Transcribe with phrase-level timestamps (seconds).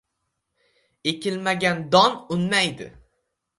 [1.11, 2.91] •Ekilmagan don unmaydi.